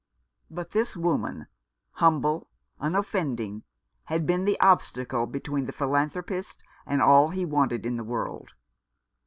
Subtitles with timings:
[0.49, 1.45] But this woman,
[1.91, 3.61] humble, unoffending,
[4.05, 8.49] had been the obstacle between the philanthropist and all he wanted in this world.